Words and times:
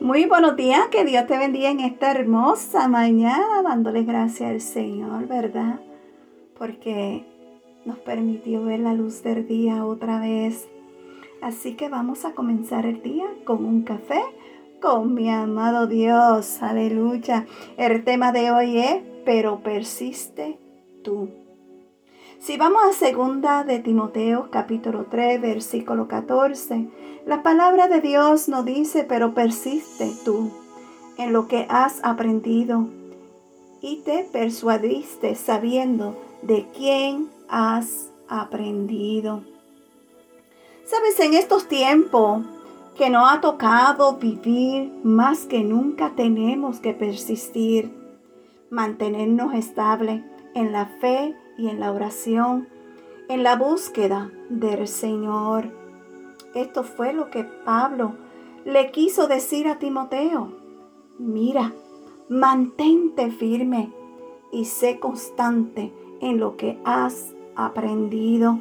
Muy 0.00 0.24
buenos 0.24 0.56
días, 0.56 0.88
que 0.90 1.04
Dios 1.04 1.26
te 1.26 1.36
bendiga 1.36 1.70
en 1.70 1.80
esta 1.80 2.10
hermosa 2.10 2.88
mañana, 2.88 3.60
dándole 3.62 4.02
gracias 4.04 4.50
al 4.50 4.60
Señor, 4.62 5.28
¿verdad? 5.28 5.78
Porque 6.56 7.26
nos 7.84 7.98
permitió 7.98 8.64
ver 8.64 8.80
la 8.80 8.94
luz 8.94 9.22
del 9.22 9.46
día 9.46 9.84
otra 9.84 10.18
vez. 10.18 10.70
Así 11.42 11.74
que 11.74 11.90
vamos 11.90 12.24
a 12.24 12.32
comenzar 12.32 12.86
el 12.86 13.02
día 13.02 13.26
con 13.44 13.62
un 13.66 13.82
café 13.82 14.22
con 14.80 15.12
mi 15.12 15.28
amado 15.28 15.86
Dios. 15.86 16.62
Aleluya. 16.62 17.46
El 17.76 18.02
tema 18.02 18.32
de 18.32 18.52
hoy 18.52 18.78
es, 18.78 19.02
pero 19.26 19.62
persiste 19.62 20.58
tú. 21.04 21.28
Si 22.40 22.56
vamos 22.56 22.82
a 22.88 22.92
segunda 22.94 23.64
de 23.64 23.80
Timoteo 23.80 24.48
capítulo 24.50 25.04
3 25.10 25.42
versículo 25.42 26.08
14, 26.08 26.88
la 27.26 27.42
palabra 27.42 27.86
de 27.86 28.00
Dios 28.00 28.48
nos 28.48 28.64
dice, 28.64 29.04
pero 29.04 29.34
persiste 29.34 30.10
tú 30.24 30.50
en 31.18 31.34
lo 31.34 31.48
que 31.48 31.66
has 31.68 32.02
aprendido 32.02 32.88
y 33.82 33.96
te 34.06 34.26
persuadiste 34.32 35.34
sabiendo 35.34 36.16
de 36.40 36.66
quién 36.74 37.28
has 37.50 38.08
aprendido. 38.26 39.44
Sabes, 40.86 41.20
en 41.20 41.34
estos 41.34 41.68
tiempos 41.68 42.42
que 42.96 43.10
nos 43.10 43.30
ha 43.30 43.42
tocado 43.42 44.16
vivir, 44.16 44.90
más 45.04 45.44
que 45.44 45.62
nunca 45.62 46.14
tenemos 46.16 46.80
que 46.80 46.94
persistir, 46.94 47.94
mantenernos 48.70 49.52
estables 49.52 50.22
en 50.54 50.72
la 50.72 50.86
fe 50.86 51.36
y 51.60 51.68
en 51.68 51.78
la 51.78 51.92
oración, 51.92 52.68
en 53.28 53.42
la 53.42 53.54
búsqueda 53.54 54.30
del 54.48 54.88
Señor. 54.88 55.70
Esto 56.54 56.84
fue 56.84 57.12
lo 57.12 57.30
que 57.30 57.44
Pablo 57.44 58.14
le 58.64 58.90
quiso 58.90 59.28
decir 59.28 59.68
a 59.68 59.78
Timoteo. 59.78 60.52
Mira, 61.18 61.74
mantente 62.30 63.30
firme 63.30 63.92
y 64.50 64.64
sé 64.64 64.98
constante 64.98 65.92
en 66.22 66.40
lo 66.40 66.56
que 66.56 66.78
has 66.84 67.34
aprendido. 67.56 68.58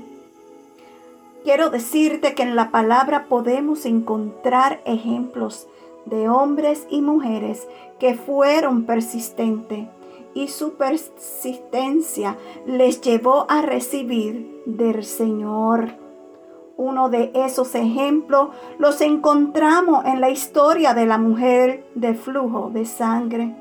Quiero 1.43 1.69
decirte 1.69 2.35
que 2.35 2.43
en 2.43 2.57
la 2.57 2.69
palabra 2.69 3.27
podemos 3.29 3.85
encontrar 3.85 4.81
ejemplos 4.85 5.67
de 6.05 6.27
hombres 6.27 6.85
y 6.89 7.02
mujeres 7.02 7.65
que 7.97 8.15
fueron 8.15 8.83
persistentes 8.83 9.87
y 10.33 10.47
su 10.47 10.73
persistencia 10.73 12.38
les 12.66 13.02
llevó 13.02 13.45
a 13.49 13.61
recibir 13.61 14.61
del 14.66 15.03
Señor. 15.03 15.89
Uno 16.77 17.09
de 17.09 17.31
esos 17.33 17.75
ejemplos 17.75 18.49
los 18.77 19.02
encontramos 19.02 20.05
en 20.05 20.21
la 20.21 20.30
historia 20.30 20.94
de 20.94 21.05
la 21.05 21.17
mujer 21.17 21.83
de 21.95 22.13
flujo 22.13 22.69
de 22.73 22.86
sangre. 22.86 23.55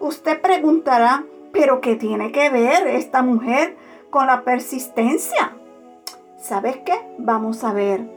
Usted 0.00 0.40
preguntará, 0.40 1.24
¿pero 1.52 1.80
qué 1.80 1.96
tiene 1.96 2.32
que 2.32 2.48
ver 2.48 2.86
esta 2.86 3.22
mujer 3.22 3.76
con 4.10 4.26
la 4.26 4.42
persistencia? 4.42 5.52
¿Sabes 6.40 6.78
qué? 6.78 6.94
Vamos 7.18 7.64
a 7.64 7.72
ver. 7.72 8.08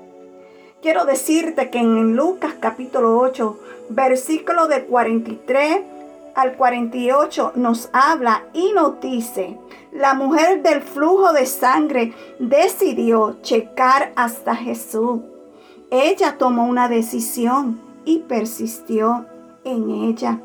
Quiero 0.81 1.03
decirte 1.03 1.69
que 1.69 1.79
en 1.79 2.15
Lucas 2.15 2.53
capítulo 2.59 3.17
8, 3.19 3.59
versículo 3.89 4.67
de 4.67 4.85
43 4.85 5.81
al 6.39 6.55
48 6.55 7.53
nos 7.55 7.89
habla 7.91 8.45
y 8.53 8.71
nos 8.73 8.99
dice, 9.01 9.57
la 9.91 10.13
mujer 10.13 10.63
del 10.63 10.81
flujo 10.81 11.33
de 11.33 11.45
sangre 11.45 12.13
decidió 12.39 13.37
checar 13.41 14.13
hasta 14.15 14.55
Jesús. 14.55 15.19
Ella 15.91 16.37
tomó 16.37 16.65
una 16.65 16.87
decisión 16.87 17.81
y 18.05 18.19
persistió 18.19 19.25
en 19.63 19.89
ella. 19.89 20.39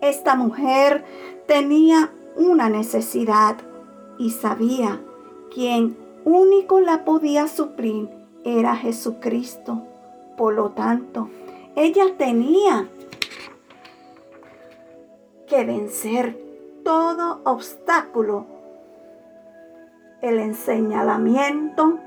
Esta 0.00 0.34
mujer 0.34 1.04
tenía 1.46 2.12
una 2.36 2.68
necesidad 2.68 3.56
y 4.18 4.30
sabía 4.30 5.00
quien 5.52 5.96
único 6.24 6.80
la 6.80 7.04
podía 7.04 7.48
suplir 7.48 8.10
era 8.44 8.76
Jesucristo. 8.76 9.82
Por 10.36 10.54
lo 10.54 10.70
tanto, 10.70 11.30
ella 11.76 12.04
tenía 12.18 12.88
vencer 15.62 16.36
todo 16.82 17.40
obstáculo. 17.44 18.46
El 20.20 20.40
enseñamiento 20.40 22.00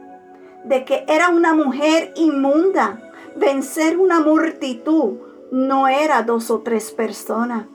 de 0.65 0.83
que 0.83 1.05
era 1.07 1.29
una 1.29 1.53
mujer 1.53 2.13
inmunda. 2.15 2.99
Vencer 3.35 3.97
una 3.97 4.19
multitud 4.19 5.17
no 5.51 5.87
era 5.87 6.23
dos 6.23 6.51
o 6.51 6.59
tres 6.59 6.91
personas. 6.91 7.67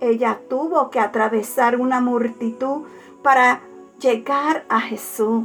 Ella 0.00 0.40
tuvo 0.48 0.90
que 0.90 1.00
atravesar 1.00 1.78
una 1.80 2.00
multitud 2.00 2.84
para 3.22 3.60
llegar 4.00 4.64
a 4.68 4.80
Jesús. 4.80 5.44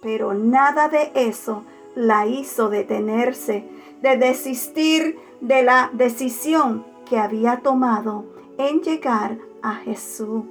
Pero 0.00 0.34
nada 0.34 0.88
de 0.88 1.12
eso 1.14 1.62
la 1.94 2.26
hizo 2.26 2.70
detenerse, 2.70 3.68
de 4.02 4.16
desistir 4.16 5.18
de 5.40 5.62
la 5.62 5.90
decisión 5.92 6.84
que 7.08 7.18
había 7.18 7.60
tomado 7.60 8.24
en 8.58 8.80
llegar 8.82 9.38
a 9.62 9.74
Jesús, 9.76 10.44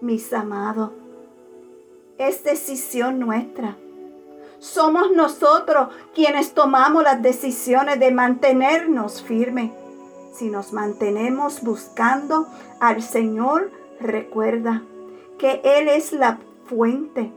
mis 0.00 0.32
amados. 0.32 0.90
Es 2.18 2.44
decisión 2.44 3.18
nuestra. 3.18 3.76
Somos 4.58 5.10
nosotros 5.12 5.88
quienes 6.14 6.52
tomamos 6.52 7.02
las 7.02 7.22
decisiones 7.22 7.98
de 7.98 8.10
mantenernos 8.10 9.22
firmes. 9.22 9.70
Si 10.34 10.50
nos 10.50 10.72
mantenemos 10.72 11.62
buscando 11.62 12.46
al 12.78 13.02
Señor, 13.02 13.70
recuerda 14.00 14.82
que 15.38 15.62
Él 15.64 15.88
es 15.88 16.12
la 16.12 16.38
fuente 16.66 17.32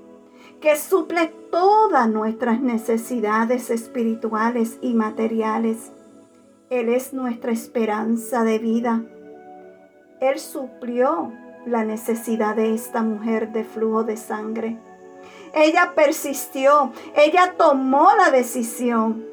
que 0.64 0.78
suple 0.78 1.28
todas 1.52 2.10
nuestras 2.10 2.62
necesidades 2.62 3.70
espirituales 3.70 4.78
y 4.82 4.94
materiales. 4.94 5.92
Él 6.70 6.88
es 6.88 7.14
nuestra 7.14 7.52
esperanza 7.52 8.46
de 8.46 8.60
vida. 8.60 9.04
Él 10.24 10.40
suplió 10.40 11.34
la 11.66 11.84
necesidad 11.84 12.56
de 12.56 12.74
esta 12.74 13.02
mujer 13.02 13.52
de 13.52 13.66
flujo 13.66 14.06
de 14.06 14.16
sangre. 14.16 14.78
Ella 15.54 15.92
persistió, 15.96 16.94
ella 17.14 17.56
tomó 17.58 18.08
la 18.16 18.32
decisión. 18.32 19.26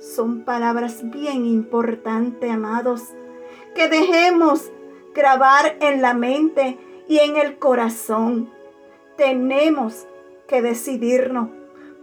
Son 0.00 0.42
palabras 0.44 1.08
bien 1.08 1.46
importantes, 1.46 2.50
amados, 2.50 3.04
que 3.76 3.88
dejemos 3.88 4.72
grabar 5.14 5.76
en 5.78 6.02
la 6.02 6.12
mente 6.12 6.76
y 7.06 7.20
en 7.20 7.36
el 7.36 7.60
corazón. 7.60 8.50
Tenemos 9.16 10.08
que 10.48 10.60
decidirnos 10.60 11.50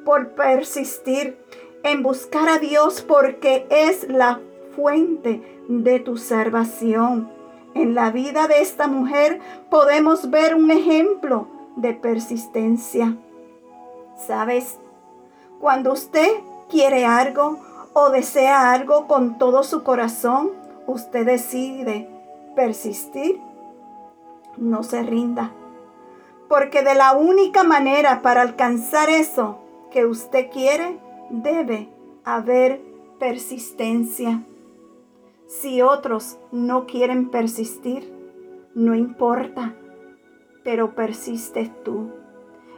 por 0.06 0.30
persistir 0.30 1.38
en 1.84 2.04
buscar 2.04 2.48
a 2.48 2.58
Dios 2.58 3.02
porque 3.02 3.68
es 3.70 4.08
la 4.08 4.40
fuente 4.78 5.42
de 5.68 6.00
tu 6.00 6.16
salvación. 6.16 7.39
En 7.76 7.94
la 7.96 8.12
vida 8.12 8.48
de 8.48 8.62
esta 8.62 8.88
mujer 8.88 9.40
podemos 9.70 10.30
ver 10.30 10.56
un 10.56 10.72
ejemplo 10.72 11.48
de 11.76 11.94
persistencia. 11.94 13.16
¿Sabes? 14.18 14.80
Cuando 15.60 15.94
usted 15.94 16.30
quiere 16.70 17.06
algo 17.06 17.60
o 17.94 18.10
desea 18.10 18.72
algo 18.72 19.08
con 19.08 19.38
todo 19.38 19.64
su 19.64 19.84
corazón, 19.84 20.52
usted 20.88 21.26
decide 21.26 22.10
persistir. 22.56 23.40
No 24.58 24.84
se 24.84 25.04
rinda. 25.04 25.52
Porque 26.48 26.82
de 26.82 26.96
la 26.96 27.14
única 27.14 27.64
manera 27.64 28.22
para 28.22 28.42
alcanzar 28.42 29.10
eso 29.10 29.60
que 29.92 30.06
usted 30.06 30.50
quiere, 30.52 31.00
debe 31.30 31.90
haber 32.24 32.82
persistencia. 33.20 34.42
Si 35.50 35.82
otros 35.82 36.38
no 36.52 36.86
quieren 36.86 37.32
persistir, 37.32 38.14
no 38.76 38.94
importa, 38.94 39.74
pero 40.64 40.94
persistes 40.94 41.72
tú. 41.84 42.12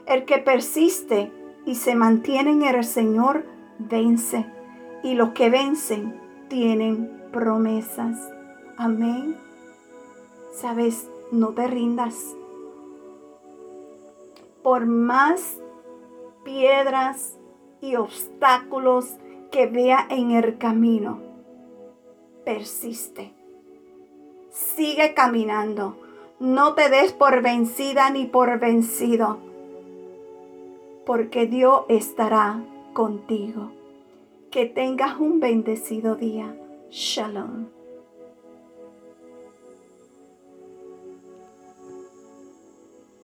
El 0.06 0.24
que 0.24 0.38
persiste 0.38 1.34
y 1.66 1.76
se 1.76 1.96
mantiene 1.96 2.52
en 2.52 2.64
el 2.64 2.86
Señor, 2.86 3.46
vence. 3.78 4.46
Y 5.04 5.16
los 5.16 5.32
que 5.32 5.50
vencen 5.50 6.18
tienen 6.48 7.12
promesas. 7.34 8.18
Amén. 8.78 9.36
Sabes, 10.54 11.10
no 11.34 11.50
te 11.50 11.68
rindas. 11.68 12.38
Por 14.64 14.86
más 14.86 15.58
piedras 16.46 17.38
y 17.82 17.98
obstáculos 17.98 19.18
que 19.52 19.68
vea 19.68 20.08
en 20.10 20.32
el 20.32 20.58
camino, 20.58 21.31
persiste. 22.44 23.34
Sigue 24.50 25.14
caminando. 25.14 25.98
No 26.40 26.74
te 26.74 26.90
des 26.90 27.14
por 27.14 27.42
vencida 27.42 28.10
ni 28.10 28.26
por 28.26 28.60
vencido, 28.60 29.38
porque 31.06 31.46
Dios 31.46 31.82
estará 31.88 32.64
contigo. 32.94 33.72
Que 34.50 34.66
tengas 34.66 35.20
un 35.20 35.40
bendecido 35.40 36.16
día. 36.16 36.56
Shalom. 36.90 37.81